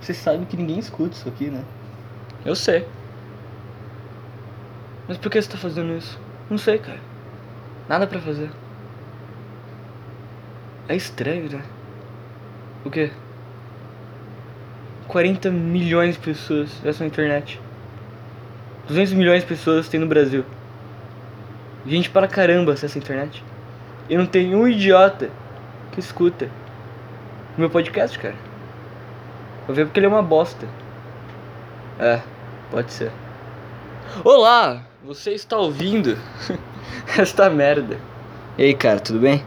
[0.00, 1.62] Você sabe que ninguém escuta isso aqui, né?
[2.44, 2.86] Eu sei.
[5.06, 6.18] Mas por que você tá fazendo isso?
[6.48, 7.00] Não sei, cara.
[7.88, 8.50] Nada pra fazer.
[10.88, 11.62] É estranho, né?
[12.84, 13.10] O quê?
[15.08, 17.60] 40 milhões de pessoas acessam internet.
[18.88, 20.44] 200 milhões de pessoas tem no Brasil.
[21.86, 23.44] Gente para caramba acessa a internet.
[24.08, 25.30] E não tem um idiota
[25.92, 26.48] que escuta
[27.58, 28.49] meu podcast, cara.
[29.66, 30.66] Vou ver porque ele é uma bosta.
[31.98, 32.20] É,
[32.70, 33.12] pode ser.
[34.24, 34.82] Olá!
[35.04, 36.18] Você está ouvindo
[37.16, 37.98] esta merda.
[38.58, 39.44] E aí, cara, tudo bem?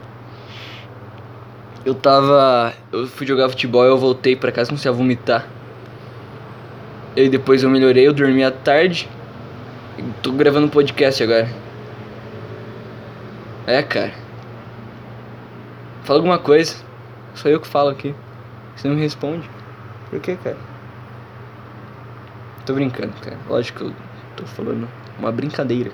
[1.86, 2.74] Eu tava.
[2.92, 5.48] Eu fui jogar futebol e eu voltei pra casa comecei a vomitar.
[7.16, 9.08] E depois eu melhorei, eu dormi à tarde.
[10.22, 11.48] Tô gravando um podcast agora.
[13.68, 14.14] É, cara.
[16.04, 16.76] Fala alguma coisa.
[17.36, 18.16] Só eu que falo aqui.
[18.76, 19.48] Você não me responde.
[20.14, 20.58] Por que, cara?
[22.68, 23.36] Tô brincando, cara.
[23.50, 23.94] Lógico que eu
[24.38, 25.92] tô falando uma brincadeira.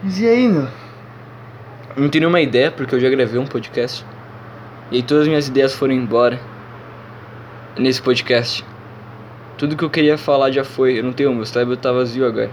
[0.00, 0.68] Mas e aí, meu?
[1.96, 4.06] Eu não tenho nenhuma ideia porque eu já gravei um podcast.
[4.88, 6.38] E aí todas as minhas ideias foram embora
[7.76, 8.64] nesse podcast.
[9.58, 11.00] Tudo que eu queria falar já foi.
[11.00, 12.52] Eu não tenho, meu cérebro tá vazio agora.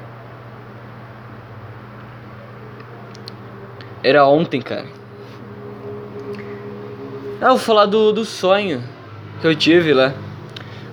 [4.02, 4.88] Era ontem, cara.
[7.40, 8.97] Ah, vou falar do, do sonho
[9.42, 10.14] que eu tive lá.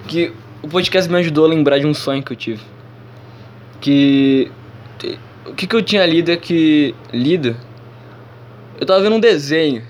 [0.07, 2.63] Que o podcast me ajudou a lembrar de um sonho que eu tive.
[3.81, 4.51] Que.
[5.47, 6.95] O que, que eu tinha lido é que.
[7.13, 7.57] Lido?
[8.81, 9.83] Eu tava vendo um desenho.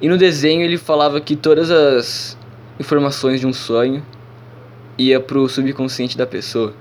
[0.00, 2.36] E no desenho ele falava que todas as
[2.78, 4.04] informações de um sonho
[4.98, 6.74] ia pro subconsciente da pessoa.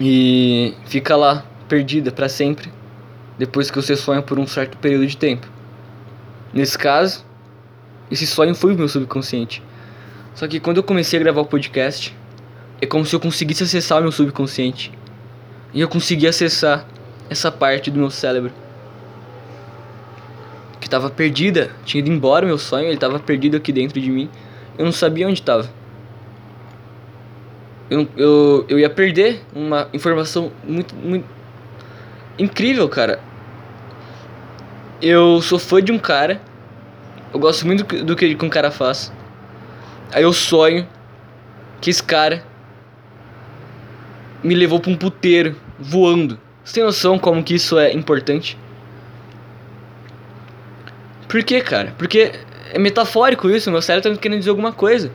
[0.00, 2.72] E fica lá, perdida para sempre,
[3.38, 5.46] depois que você sonha por um certo período de tempo.
[6.52, 7.24] Nesse caso,
[8.12, 9.62] esse sonho foi o meu subconsciente.
[10.34, 12.14] Só que quando eu comecei a gravar o podcast,
[12.78, 14.92] é como se eu conseguisse acessar o meu subconsciente.
[15.72, 16.86] E eu consegui acessar
[17.30, 18.52] essa parte do meu cérebro
[20.78, 24.10] que estava perdida, tinha ido embora o meu sonho, ele estava perdido aqui dentro de
[24.10, 24.28] mim.
[24.76, 25.70] Eu não sabia onde estava.
[27.88, 31.24] Eu, eu, eu ia perder uma informação muito, muito
[32.38, 33.20] incrível, cara.
[35.00, 36.42] Eu sou fã de um cara.
[37.32, 39.12] Eu gosto muito do, do que um cara faz.
[40.12, 40.86] Aí eu sonho
[41.80, 42.44] que esse cara
[44.42, 46.38] me levou para um puteiro voando.
[46.64, 48.58] Você tem noção como que isso é importante?
[51.28, 51.94] Por que, cara?
[51.96, 52.32] Porque
[52.72, 55.10] é metafórico isso, meu cérebro tá querendo dizer alguma coisa.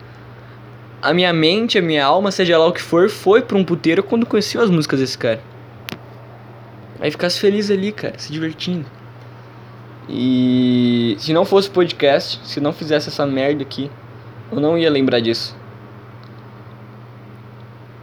[1.00, 4.02] A minha mente, a minha alma, seja lá o que for, foi pra um puteiro
[4.02, 5.40] quando conheceu as músicas desse cara.
[6.98, 8.97] Aí ficasse feliz ali, cara, se divertindo.
[10.08, 13.90] E se não fosse podcast, se não fizesse essa merda aqui,
[14.50, 15.54] eu não ia lembrar disso.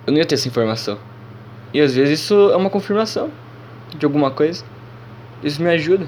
[0.05, 0.99] Eu não ia ter essa informação.
[1.73, 3.31] E às vezes isso é uma confirmação
[3.97, 4.63] de alguma coisa.
[5.44, 6.07] Isso me ajuda.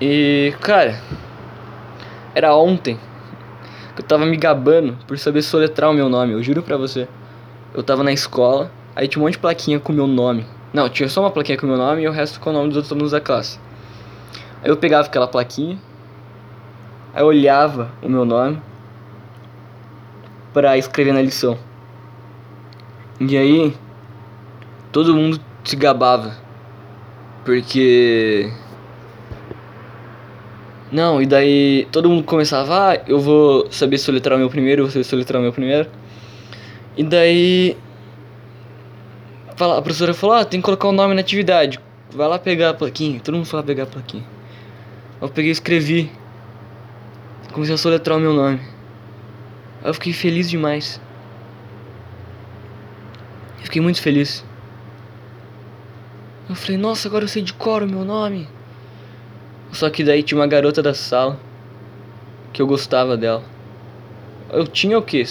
[0.00, 0.98] E, cara,
[2.34, 2.98] era ontem
[3.94, 7.06] que eu tava me gabando por saber soletrar o meu nome, eu juro pra você.
[7.74, 10.46] Eu tava na escola, aí tinha um monte de plaquinha com o meu nome.
[10.72, 12.68] Não, tinha só uma plaquinha com o meu nome e o resto com o nome
[12.68, 13.58] dos outros alunos da classe.
[14.62, 15.78] Aí eu pegava aquela plaquinha,
[17.14, 18.60] aí eu olhava o meu nome
[20.52, 21.58] pra escrever na lição.
[23.18, 23.76] E aí,
[24.92, 26.36] todo mundo se gabava.
[27.44, 28.50] Porque
[30.92, 34.86] não, e daí todo mundo começava, ah, eu vou saber soletrar o meu primeiro, eu
[34.86, 35.88] vou saber soletrar o meu primeiro.
[36.96, 37.76] E daí
[39.48, 41.78] a professora falou, ah, tem que colocar o nome na atividade.
[42.12, 43.20] Vai lá pegar a plaquinha.
[43.20, 44.24] Todo mundo foi lá pegar a plaquinha.
[45.20, 46.10] Eu peguei e escrevi.
[47.52, 48.60] Comecei a soletrar o meu nome.
[49.82, 51.00] Aí eu fiquei feliz demais.
[53.58, 54.44] Eu fiquei muito feliz.
[56.48, 58.48] Eu falei, nossa, agora eu sei de cor o meu nome.
[59.72, 61.38] Só que daí tinha uma garota da sala
[62.52, 63.44] que eu gostava dela.
[64.50, 65.22] Eu tinha o que?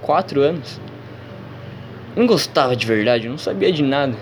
[0.00, 0.80] Quatro anos?
[2.16, 4.16] Não gostava de verdade, não sabia de nada.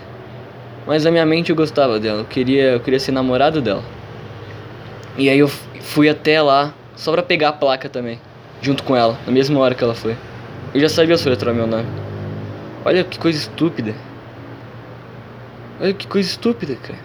[0.85, 3.83] Mas na minha mente eu gostava dela, eu queria, eu queria ser namorado dela.
[5.17, 8.19] E aí eu fui até lá só pra pegar a placa também,
[8.61, 10.15] junto com ela, na mesma hora que ela foi.
[10.73, 11.87] Eu já sabia soletrar meu nome.
[12.85, 13.95] Olha que coisa estúpida.
[15.81, 16.99] Olha que coisa estúpida, cara.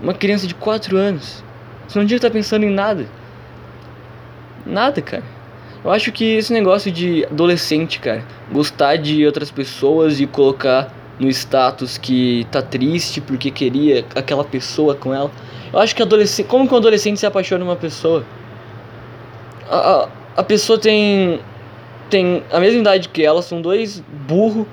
[0.00, 1.42] Uma criança de 4 anos.
[1.88, 3.06] Você não devia estar pensando em nada.
[4.64, 5.24] Nada, cara.
[5.84, 8.22] Eu acho que esse negócio de adolescente, cara,
[8.52, 14.94] gostar de outras pessoas e colocar no status que tá triste porque queria aquela pessoa
[14.94, 15.30] com ela.
[15.72, 18.24] Eu acho que adolescente, como que um adolescente se apaixona uma pessoa?
[19.70, 21.40] A, a, a pessoa tem.
[22.10, 24.66] tem a mesma idade que ela, são dois burros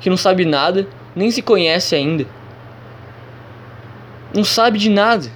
[0.00, 0.86] que não sabe nada,
[1.16, 2.26] nem se conhece ainda.
[4.34, 5.26] Não sabe de nada.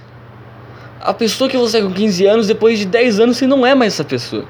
[1.01, 3.73] A pessoa que você é com 15 anos, depois de 10 anos, você não é
[3.73, 4.45] mais essa pessoa.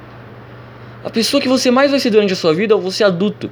[1.04, 3.50] A pessoa que você mais vai ser durante a sua vida é você adulto.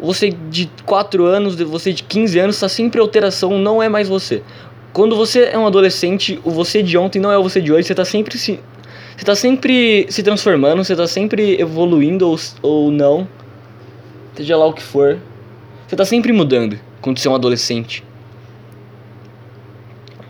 [0.00, 4.42] Você de 4 anos, você de 15 anos, está sempre alteração, não é mais você.
[4.94, 7.88] Quando você é um adolescente, o você de ontem não é o você de hoje,
[7.88, 8.60] você está sempre se.
[9.16, 13.26] Você tá sempre se transformando, você está sempre evoluindo ou, ou não.
[14.36, 15.18] Seja lá o que for.
[15.88, 18.04] Você está sempre mudando quando você é um adolescente.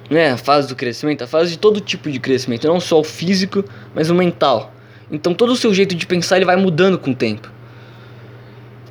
[0.08, 2.98] Não é a fase do crescimento, a fase de todo tipo de crescimento, não só
[3.00, 3.62] o físico,
[3.94, 4.72] mas o mental.
[5.10, 7.52] Então todo o seu jeito de pensar ele vai mudando com o tempo.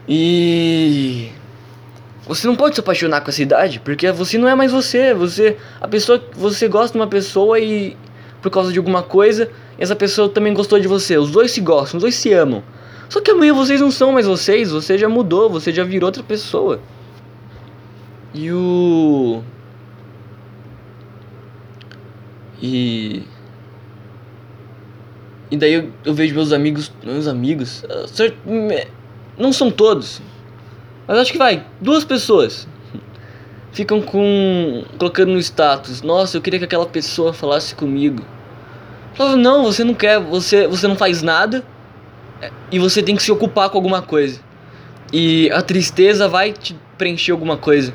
[0.08, 1.32] E
[2.26, 5.58] você não pode se apaixonar com essa idade, porque você não é mais você, você
[5.82, 7.98] a pessoa você gosta de uma pessoa e
[8.42, 9.50] por causa de alguma coisa,
[9.80, 11.18] essa pessoa também gostou de você.
[11.18, 12.62] Os dois se gostam, os dois se amam.
[13.10, 16.24] Só que amanhã vocês não são mais vocês, você já mudou, você já virou outra
[16.24, 16.82] pessoa.
[18.34, 19.42] E o
[22.62, 23.24] e
[25.52, 28.06] e daí eu, eu vejo meus amigos, meus amigos, ah,
[29.38, 30.22] não são todos,
[31.08, 32.68] mas acho que vai, duas pessoas
[33.72, 38.24] ficam com colocando no status, nossa, eu queria que aquela pessoa falasse comigo.
[39.16, 41.64] Falava, não, você não quer, você você não faz nada
[42.72, 44.40] e você tem que se ocupar com alguma coisa.
[45.12, 47.94] E a tristeza vai te preencher alguma coisa.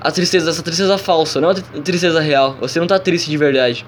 [0.00, 2.56] A tristeza, essa tristeza falsa, não é uma tristeza real.
[2.60, 3.86] Você não tá triste de verdade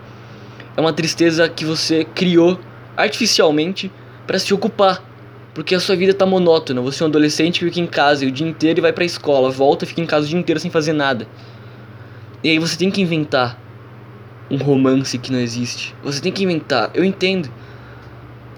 [0.77, 2.59] é uma tristeza que você criou
[2.97, 3.91] artificialmente
[4.27, 5.03] para se ocupar.
[5.55, 6.81] Porque a sua vida tá monótona.
[6.81, 9.51] Você é um adolescente que fica em casa o dia inteiro e vai pra escola,
[9.51, 11.29] volta e fica em casa o dia inteiro sem fazer nada.
[12.43, 13.59] E aí você tem que inventar
[14.51, 15.95] um romance que não existe.
[16.03, 17.49] Você tem que inventar, eu entendo.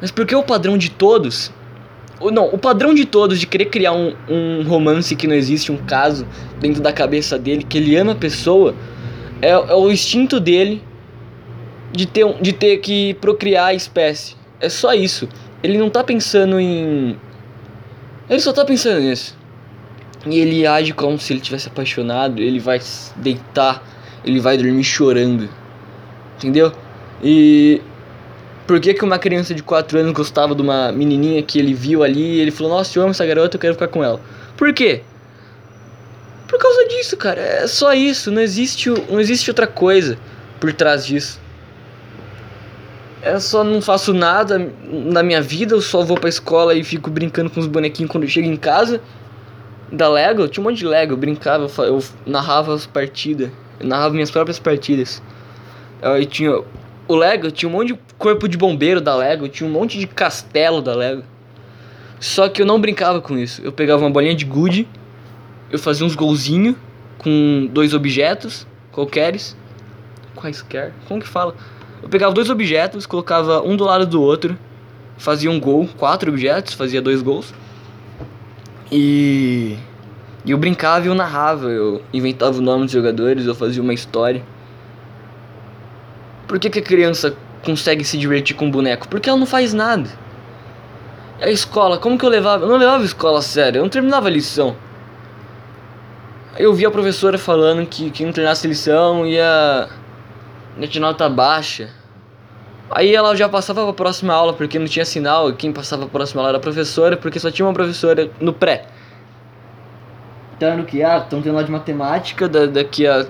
[0.00, 1.52] Mas porque o padrão de todos.
[2.32, 5.76] Não, o padrão de todos de querer criar um, um romance que não existe, um
[5.76, 6.26] caso
[6.58, 8.74] dentro da cabeça dele, que ele ama a pessoa,
[9.42, 10.82] é, é o instinto dele
[11.92, 14.34] de ter, de ter que procriar a espécie.
[14.58, 15.28] É só isso.
[15.66, 17.18] Ele não tá pensando em.
[18.30, 19.36] Ele só tá pensando nisso.
[20.24, 22.40] E ele age como se ele tivesse apaixonado.
[22.40, 22.80] Ele vai
[23.16, 23.82] deitar.
[24.24, 25.50] Ele vai dormir chorando.
[26.36, 26.72] Entendeu?
[27.20, 27.82] E.
[28.64, 32.04] Por que, que uma criança de 4 anos gostava de uma menininha que ele viu
[32.04, 34.20] ali e ele falou: Nossa, eu amo essa garota, eu quero ficar com ela?
[34.56, 35.02] Por quê?
[36.46, 37.40] Por causa disso, cara.
[37.40, 38.30] É só isso.
[38.30, 40.16] Não existe, não existe outra coisa
[40.60, 41.40] por trás disso.
[43.22, 47.10] Eu só não faço nada na minha vida, eu só vou pra escola e fico
[47.10, 49.00] brincando com os bonequinhos quando eu chego em casa.
[49.90, 53.86] Da Lego, eu tinha um monte de Lego, eu brincava, eu narrava as partidas, eu
[53.86, 55.22] narrava minhas próprias partidas.
[56.02, 56.60] Eu tinha
[57.08, 60.06] o Lego, tinha um monte de corpo de bombeiro da Lego, tinha um monte de
[60.06, 61.22] castelo da Lego.
[62.18, 63.62] Só que eu não brincava com isso.
[63.62, 64.88] Eu pegava uma bolinha de gude,
[65.70, 66.74] eu fazia uns golzinhos
[67.18, 68.66] com dois objetos
[68.96, 69.54] qualqueres,
[70.34, 71.54] quaisquer, como que fala?
[72.02, 74.58] Eu pegava dois objetos, colocava um do lado do outro,
[75.16, 77.52] fazia um gol, quatro objetos, fazia dois gols.
[78.90, 79.76] E,
[80.46, 84.42] eu brincava e eu narrava, eu inventava o nome dos jogadores, eu fazia uma história.
[86.46, 89.08] Por que, que a criança consegue se divertir com um boneco?
[89.08, 90.08] Porque ela não faz nada.
[91.40, 92.64] A escola, como que eu levava?
[92.64, 94.76] Eu não levava a escola a sério, eu não terminava a lição.
[96.56, 99.88] Eu vi a professora falando que quem não terminasse a lição ia
[100.84, 101.88] de nota baixa.
[102.90, 106.02] Aí ela já passava para a próxima aula porque não tinha sinal, e quem passava
[106.02, 108.86] para a próxima aula era a professora, porque só tinha uma professora no pré.
[110.56, 111.02] Então que?
[111.02, 113.26] Ah, estão tendo aula de matemática, da, daqui a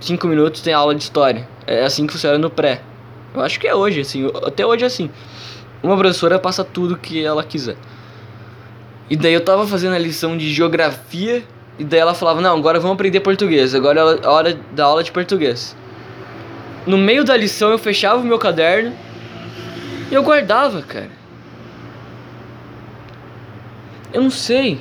[0.00, 1.48] 5 minutos tem aula de história.
[1.66, 2.82] É assim que funciona no pré.
[3.34, 5.10] Eu acho que é hoje, assim, até hoje é assim.
[5.82, 7.76] Uma professora passa tudo que ela quiser.
[9.10, 11.42] E daí eu tava fazendo a lição de geografia,
[11.78, 15.02] e daí ela falava, não, agora vamos aprender português, agora é a hora da aula
[15.02, 15.76] de português
[16.86, 18.94] no meio da lição eu fechava o meu caderno
[20.10, 21.10] e eu guardava, cara.
[24.12, 24.78] Eu não sei.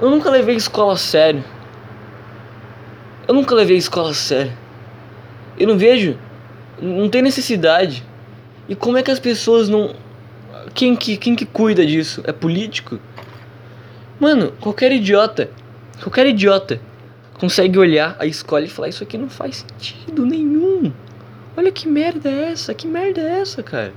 [0.00, 1.42] Eu nunca levei escola a sério.
[3.26, 4.52] Eu nunca levei escola a sério.
[5.58, 6.16] Eu não vejo.
[6.80, 8.04] Não tem necessidade.
[8.68, 9.94] E como é que as pessoas não.
[10.74, 12.22] Quem que, quem que cuida disso?
[12.26, 13.00] É político?
[14.20, 15.50] Mano, qualquer idiota.
[16.02, 16.78] Qualquer idiota
[17.38, 20.92] consegue olhar a escola e falar: Isso aqui não faz sentido nenhum.
[21.56, 22.74] Olha que merda é essa?
[22.74, 23.92] Que merda é essa, cara?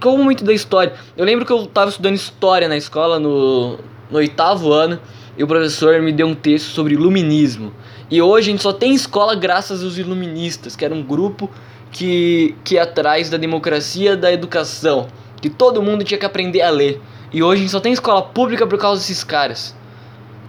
[0.00, 0.92] Qual o momento da história?
[1.16, 3.78] Eu lembro que eu tava estudando história na escola no,
[4.10, 5.00] no oitavo ano
[5.36, 7.72] e o professor me deu um texto sobre iluminismo.
[8.10, 11.50] E hoje a gente só tem escola graças aos iluministas, que era um grupo
[11.90, 15.08] que, que é atrás da democracia, da educação.
[15.40, 17.00] Que todo mundo tinha que aprender a ler.
[17.32, 19.74] E hoje só tem escola pública por causa desses caras.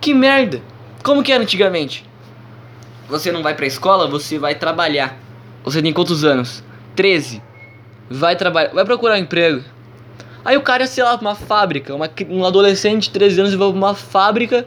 [0.02, 0.62] Que merda!
[1.02, 2.06] Como que era antigamente?
[3.10, 5.18] Você não vai pra escola, você vai trabalhar.
[5.64, 6.64] Você tem quantos anos?
[6.96, 7.42] 13.
[8.10, 9.64] Vai trabalhar, vai procurar um emprego.
[10.46, 11.96] Aí o cara ia, sei lá, uma fábrica.
[11.96, 14.66] Uma, um adolescente de 13 anos vai pra uma fábrica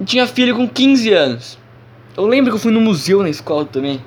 [0.00, 1.58] e tinha filho com 15 anos.
[2.16, 4.02] Eu lembro que eu fui no museu na escola também.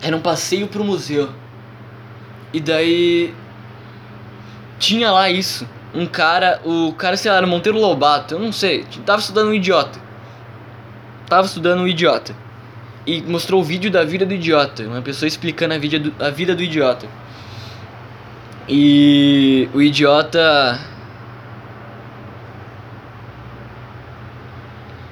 [0.00, 1.28] Era um passeio pro museu.
[2.52, 3.32] E daí.
[4.78, 5.68] Tinha lá isso.
[5.94, 6.60] Um cara.
[6.64, 8.34] O cara, sei lá, era Monteiro Lobato.
[8.34, 8.84] Eu não sei.
[9.06, 10.00] Tava estudando um idiota.
[11.28, 12.34] Tava estudando um idiota.
[13.06, 14.84] E mostrou o vídeo da vida do idiota.
[14.84, 17.06] Uma pessoa explicando a vida do, a vida do idiota.
[18.68, 20.80] E o idiota.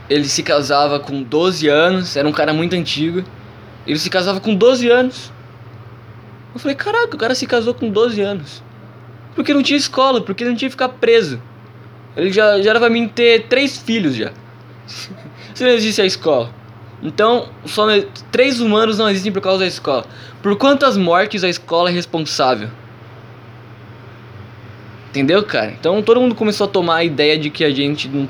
[0.08, 3.24] Ele se casava com 12 anos, era um cara muito antigo.
[3.86, 5.32] Ele se casava com 12 anos.
[6.52, 8.62] Eu falei, caraca, o cara se casou com 12 anos.
[9.34, 11.40] Porque não tinha escola, porque não tinha que ficar preso.
[12.16, 14.32] Ele já, já era pra mim ter três filhos já.
[15.60, 16.48] Se não existe a escola.
[17.02, 17.86] Então, só
[18.32, 20.06] três humanos não existem por causa da escola.
[20.42, 22.70] Por quantas mortes a escola é responsável?
[25.10, 25.72] Entendeu, cara?
[25.78, 28.26] Então todo mundo começou a tomar a ideia de que a gente não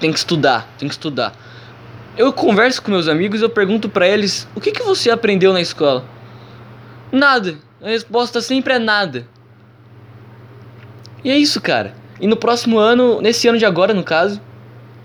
[0.00, 1.34] tem que estudar, tem que estudar.
[2.16, 5.60] Eu converso com meus amigos eu pergunto para eles: "O que que você aprendeu na
[5.60, 6.02] escola?"
[7.12, 7.56] Nada.
[7.82, 9.28] A resposta sempre é nada.
[11.22, 11.94] E é isso, cara.
[12.18, 14.40] E no próximo ano, nesse ano de agora, no caso,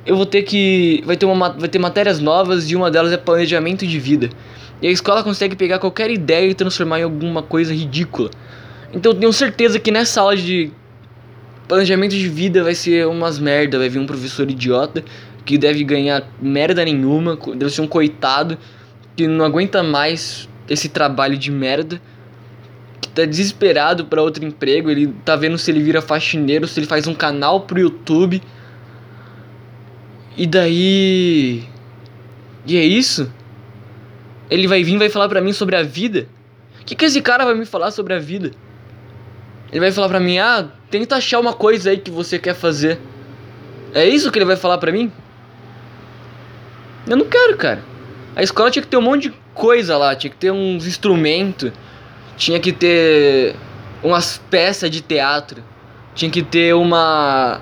[0.06, 3.18] eu vou ter que vai ter uma vai ter matérias novas e uma delas é
[3.18, 4.30] planejamento de vida.
[4.82, 8.30] E a escola consegue pegar qualquer ideia e transformar em alguma coisa ridícula.
[8.94, 10.72] Então eu tenho certeza que nessa aula de
[11.68, 15.04] planejamento de vida vai ser umas merda, vai vir um professor idiota
[15.46, 18.58] que deve ganhar merda nenhuma, deve ser um coitado
[19.16, 22.02] que não aguenta mais esse trabalho de merda,
[23.02, 26.88] que tá desesperado para outro emprego, ele tá vendo se ele vira faxineiro, se ele
[26.88, 28.42] faz um canal pro YouTube.
[30.40, 31.66] E daí
[32.66, 33.30] E é isso?
[34.50, 36.30] Ele vai vir e vai falar pra mim sobre a vida?
[36.82, 38.52] O que, que esse cara vai me falar sobre a vida?
[39.70, 42.98] Ele vai falar pra mim, ah, tenta achar uma coisa aí que você quer fazer.
[43.94, 45.12] É isso que ele vai falar pra mim?
[47.06, 47.84] Eu não quero, cara.
[48.34, 51.74] A escola tinha que ter um monte de coisa lá, tinha que ter uns instrumentos,
[52.38, 53.58] tinha que ter
[54.02, 55.62] umas peças de teatro,
[56.16, 57.60] tinha que ter uma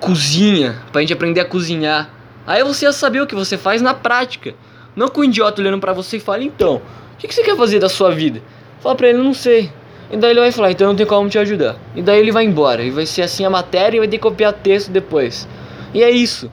[0.00, 2.10] cozinha pra gente aprender a cozinhar.
[2.46, 4.54] Aí você ia saber o que você faz na prática.
[4.96, 7.56] Não com o idiota olhando pra você e fala, então, o que, que você quer
[7.56, 8.40] fazer da sua vida?
[8.80, 9.70] Fala pra ele, não sei.
[10.10, 11.76] E daí ele vai falar, então não tem como te ajudar.
[11.94, 12.82] E daí ele vai embora.
[12.82, 15.46] E vai ser assim a matéria e vai ter que copiar texto depois.
[15.92, 16.50] E é isso.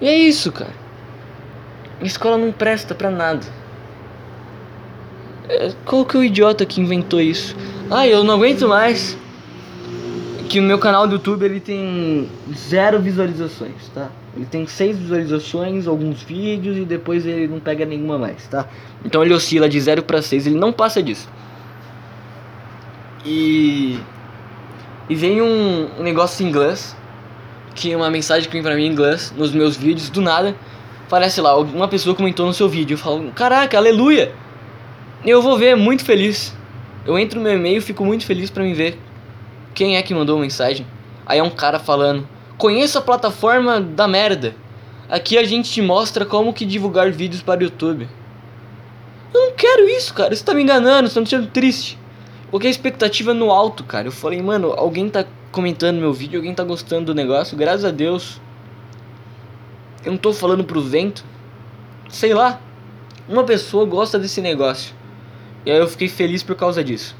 [0.00, 0.72] E é isso, cara.
[2.00, 3.44] A escola não presta pra nada.
[5.48, 7.56] É, qual que é o idiota que inventou isso?
[7.90, 9.16] Ah, eu não aguento mais.
[10.48, 14.10] Que o meu canal do YouTube ele tem zero visualizações, tá?
[14.36, 18.68] Ele tem seis visualizações, alguns vídeos e depois ele não pega nenhuma mais, tá?
[19.04, 21.28] Então ele oscila de 0 para 6, ele não passa disso.
[23.24, 23.98] E.
[25.08, 26.94] E vem um, negócio em inglês,
[27.74, 30.54] que é uma mensagem que vem pra mim em inglês, nos meus vídeos, do nada.
[31.08, 32.94] Parece lá, uma pessoa comentou no seu vídeo.
[32.94, 34.32] Eu falo, caraca, aleluia!
[35.24, 36.54] Eu vou ver, muito feliz.
[37.06, 39.05] Eu entro no meu e-mail fico muito feliz pra me ver
[39.76, 40.86] quem é que mandou mensagem.
[41.26, 44.56] Aí é um cara falando: Conheça a plataforma da merda.
[45.08, 48.08] Aqui a gente te mostra como que divulgar vídeos para o YouTube.
[49.32, 50.34] Eu não quero isso, cara.
[50.34, 51.98] Você tá me enganando, você tá me deixando triste.
[52.50, 54.08] Porque a expectativa é no alto, cara.
[54.08, 57.90] Eu falei, mano, alguém tá comentando meu vídeo, alguém tá gostando do negócio, graças a
[57.90, 58.40] Deus.
[60.04, 61.22] Eu não tô falando pro vento.
[62.08, 62.60] Sei lá.
[63.28, 64.94] Uma pessoa gosta desse negócio.
[65.66, 67.14] E aí eu fiquei feliz por causa disso.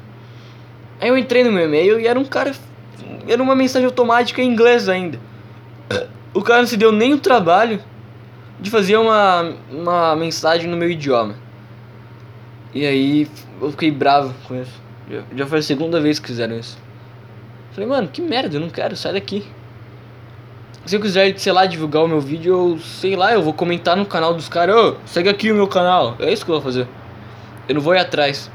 [0.99, 2.53] Aí eu entrei no meu e-mail e era um cara.
[3.27, 5.19] Era uma mensagem automática em inglês ainda.
[6.33, 7.79] O cara não se deu nem o trabalho
[8.59, 11.35] de fazer uma, uma mensagem no meu idioma.
[12.73, 13.27] E aí
[13.61, 14.81] eu fiquei bravo com isso.
[15.09, 16.77] Já, já foi a segunda vez que fizeram isso.
[17.71, 19.45] Falei, mano, que merda, eu não quero, sai daqui.
[20.85, 23.95] Se eu quiser, sei lá, divulgar o meu vídeo, eu sei lá, eu vou comentar
[23.97, 26.15] no canal dos caras, ô, oh, segue aqui o meu canal.
[26.17, 26.87] É isso que eu vou fazer.
[27.67, 28.49] Eu não vou ir atrás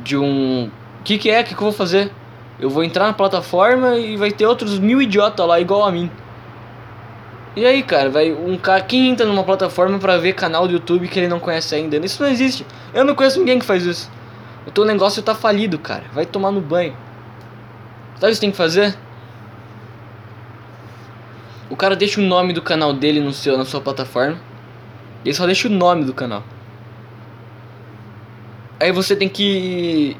[0.00, 0.68] de um.
[1.04, 1.42] O que, que é?
[1.42, 2.10] O que, que eu vou fazer?
[2.58, 6.10] Eu vou entrar na plataforma e vai ter outros mil idiotas lá igual a mim.
[7.54, 11.06] E aí, cara, vai um cara quem entra numa plataforma para ver canal do YouTube
[11.06, 11.98] que ele não conhece ainda.
[11.98, 12.64] Isso não existe.
[12.94, 14.10] Eu não conheço ninguém que faz isso.
[14.66, 16.04] O teu negócio tá falido, cara.
[16.14, 16.96] Vai tomar no banho.
[18.14, 18.96] Sabe o que você tem que fazer?
[21.68, 24.40] O cara deixa o nome do canal dele no seu, na sua plataforma.
[25.22, 26.42] Ele só deixa o nome do canal.
[28.80, 30.16] Aí você tem que.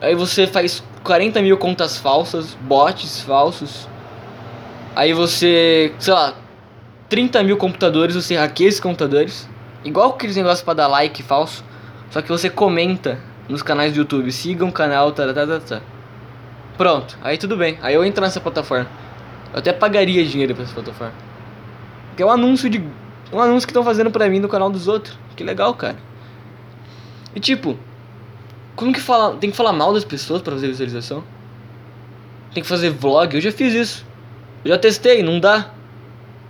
[0.00, 3.88] Aí você faz 40 mil contas falsas, bots falsos.
[4.94, 6.34] Aí você, sei lá,
[7.08, 9.48] 30 mil computadores, você hackeia esses computadores.
[9.84, 11.64] Igual aqueles negócios pra dar like falso.
[12.10, 15.80] Só que você comenta nos canais do YouTube, sigam o canal, tá, tá, tá, tá.
[16.76, 17.78] Pronto, aí tudo bem.
[17.82, 18.88] Aí eu entro nessa plataforma.
[19.52, 21.14] Eu até pagaria dinheiro pra essa plataforma.
[22.16, 22.82] Que é um anúncio de.
[23.32, 25.18] Um anúncio que estão fazendo pra mim no canal dos outros.
[25.34, 25.96] Que legal, cara.
[27.34, 27.78] E tipo,
[28.78, 29.36] como que fala.
[29.36, 31.24] Tem que falar mal das pessoas pra fazer visualização?
[32.54, 33.34] Tem que fazer vlog?
[33.34, 34.06] Eu já fiz isso.
[34.64, 35.72] Eu já testei, não dá.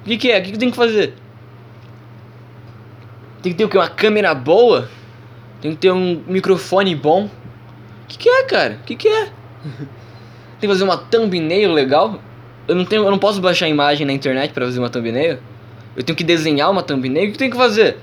[0.03, 0.39] O que, que é?
[0.39, 1.15] O que, que tem que fazer?
[3.43, 3.79] Tem que ter o quê?
[3.79, 4.91] Uma câmera boa?
[5.63, 7.25] Tem que ter um microfone bom?
[7.25, 8.79] O que, que é, cara?
[8.83, 9.25] O que, que é?
[10.61, 12.21] tem que fazer uma thumbnail legal?
[12.67, 15.39] Eu não, tenho, eu não posso baixar a imagem na internet para fazer uma thumbnail?
[15.97, 17.31] Eu tenho que desenhar uma thumbnail?
[17.31, 17.97] O que tem que fazer?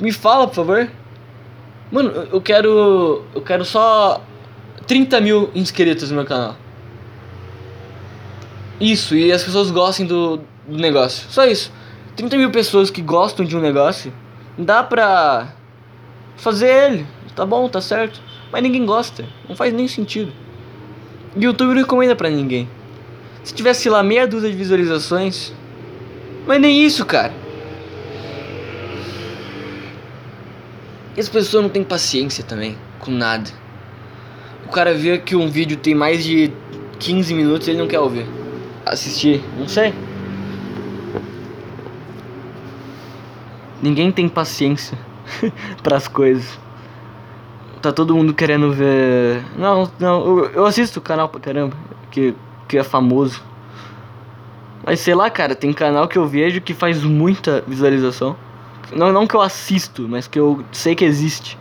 [0.00, 0.88] Me fala, por favor.
[1.90, 3.24] Mano, eu quero.
[3.34, 4.22] Eu quero só
[4.86, 6.56] 30 mil inscritos no meu canal.
[8.80, 11.28] Isso, e as pessoas gostem do, do negócio.
[11.30, 11.72] Só isso.
[12.16, 14.12] 30 mil pessoas que gostam de um negócio,
[14.56, 15.52] dá pra
[16.36, 17.06] fazer ele.
[17.34, 18.20] Tá bom, tá certo.
[18.52, 19.24] Mas ninguém gosta.
[19.48, 20.32] Não faz nem sentido.
[21.36, 22.68] O YouTube não recomenda pra ninguém.
[23.44, 25.52] Se tivesse lá meia dúzia de visualizações.
[26.46, 27.32] Mas nem isso, cara.
[31.16, 33.50] E as pessoas não têm paciência também com nada.
[34.66, 36.52] O cara vê que um vídeo tem mais de
[36.98, 38.26] 15 minutos e ele não quer ouvir.
[38.86, 39.92] Assistir, não sei.
[43.82, 44.96] Ninguém tem paciência
[45.82, 46.58] para as coisas.
[47.82, 49.42] Tá todo mundo querendo ver.
[49.56, 51.76] Não, não, eu, eu assisto o canal pra caramba,
[52.10, 52.34] que,
[52.68, 53.42] que é famoso.
[54.84, 58.36] Mas sei lá, cara, tem canal que eu vejo que faz muita visualização.
[58.92, 61.58] Não, não que eu assisto, mas que eu sei que existe.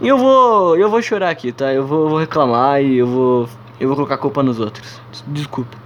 [0.00, 0.76] E eu vou.
[0.76, 1.72] Eu vou chorar aqui, tá?
[1.72, 3.48] Eu vou, vou reclamar e eu vou.
[3.80, 5.00] Eu vou colocar culpa nos outros.
[5.26, 5.76] Desculpa.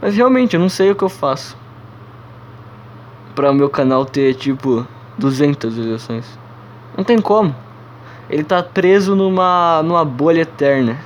[0.00, 1.56] Mas realmente, eu não sei o que eu faço.
[3.34, 4.86] Pra o meu canal ter tipo
[5.18, 6.38] 200 visualizações.
[6.96, 7.54] Não tem como.
[8.30, 10.98] Ele tá preso numa, numa bolha eterna.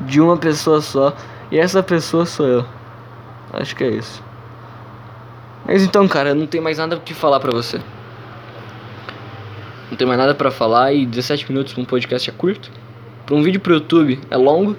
[0.00, 1.12] De uma pessoa só.
[1.50, 2.64] E essa pessoa sou eu.
[3.52, 4.22] Acho que é isso.
[5.66, 7.80] Mas então, cara, não tem mais nada que falar pra você.
[9.90, 12.70] Não tem mais nada pra falar e 17 minutos pra um podcast é curto.
[13.24, 14.76] Pra um vídeo pro YouTube é longo.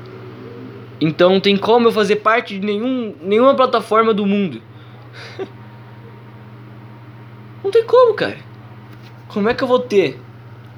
[1.02, 4.62] Então não tem como eu fazer parte de nenhum, nenhuma plataforma do mundo.
[7.62, 8.38] não tem como, cara.
[9.28, 10.18] Como é que eu vou ter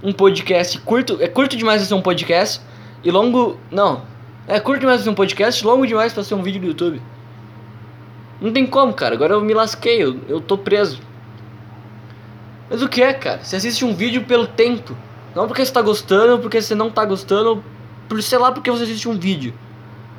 [0.01, 1.17] um podcast curto?
[1.21, 2.61] É curto demais pra ser um podcast
[3.03, 3.57] e longo.
[3.69, 4.01] Não.
[4.47, 6.99] É curto demais pra ser um podcast, longo demais pra ser um vídeo do YouTube.
[8.41, 9.15] Não tem como, cara.
[9.15, 10.99] Agora eu me lasquei, eu, eu tô preso.
[12.69, 13.43] Mas o que é, cara?
[13.43, 14.95] Você assiste um vídeo pelo tempo.
[15.35, 17.63] Não porque você tá gostando, porque você não tá gostando,
[18.07, 19.53] por sei lá porque você assiste um vídeo.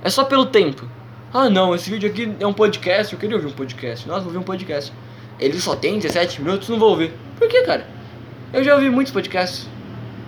[0.02, 0.88] É só pelo tempo.
[1.32, 4.06] Ah não, esse vídeo aqui é um podcast, eu queria ouvir um podcast.
[4.06, 4.92] Nossa, vou ouvir um podcast.
[5.38, 7.12] Ele só tem 17 minutos, não vou ouvir.
[7.38, 7.86] Por que, cara?
[8.52, 9.68] Eu já ouvi muitos podcasts.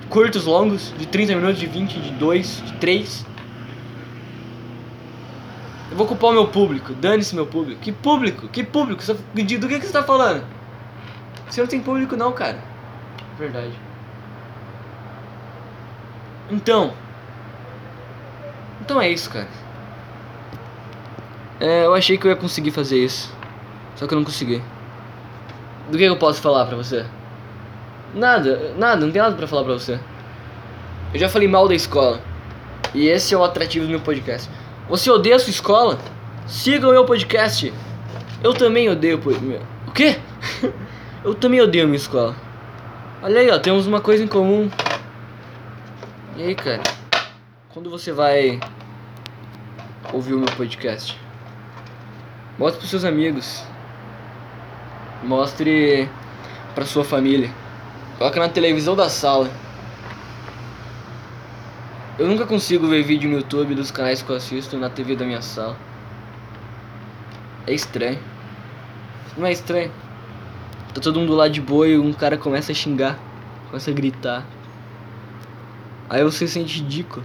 [0.08, 3.26] Curtos, longos, de 30 minutos, de 20, de 2, de 3.
[5.92, 6.94] Eu vou culpar o meu público.
[6.94, 7.78] Dane-se meu público.
[7.78, 8.48] Que público?
[8.48, 9.04] Que público?
[9.04, 10.42] Do que, que você tá falando?
[11.50, 12.58] Você não tem público não, cara.
[13.38, 13.78] Verdade.
[16.50, 16.94] Então.
[18.80, 19.48] Então é isso, cara.
[21.60, 23.30] É, eu achei que eu ia conseguir fazer isso.
[23.94, 24.62] Só que eu não consegui.
[25.90, 27.04] Do que eu posso falar pra você?
[28.14, 30.00] Nada, nada, não tem nada pra falar pra você.
[31.12, 32.18] Eu já falei mal da escola.
[32.94, 34.48] E esse é o atrativo do meu podcast.
[34.92, 35.98] Você odeia a sua escola?
[36.46, 37.72] Siga o meu podcast.
[38.44, 39.18] Eu também odeio
[39.88, 40.20] o quê?
[41.24, 42.36] Eu também odeio a minha escola.
[43.22, 44.70] Olha aí, ó, temos uma coisa em comum.
[46.36, 46.82] E aí, cara?
[47.72, 48.60] Quando você vai
[50.12, 51.18] ouvir o meu podcast?
[52.58, 53.64] Mostre pros seus amigos.
[55.22, 56.06] Mostre
[56.74, 57.50] pra sua família.
[58.18, 59.50] Coloca na televisão da sala.
[62.18, 65.24] Eu nunca consigo ver vídeo no YouTube dos canais que eu assisto na TV da
[65.24, 65.76] minha sala.
[67.66, 68.18] É estranho.
[69.36, 69.90] Não é estranho?
[70.92, 73.18] Tá todo mundo lá de boa e um cara começa a xingar,
[73.68, 74.46] começa a gritar.
[76.10, 77.24] Aí você se sente ridículo.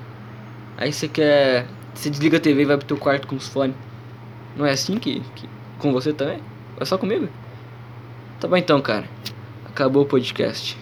[0.78, 1.68] Aí você quer.
[1.94, 3.76] Você desliga a TV e vai pro teu quarto com os fones.
[4.56, 5.50] Não é assim que, que.
[5.80, 6.40] Com você também?
[6.80, 7.28] É só comigo?
[8.40, 9.06] Tá bom então, cara.
[9.66, 10.78] Acabou o podcast.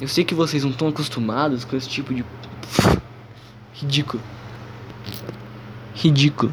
[0.00, 2.24] Eu sei que vocês não estão acostumados com esse tipo de.
[3.80, 4.22] Ridículo.
[6.02, 6.52] Ridículo.